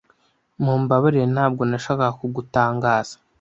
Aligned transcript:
Mumbabarire, 0.63 1.25
ntabwo 1.33 1.61
nashakaga 1.69 2.07
kugutangaza. 2.19 3.15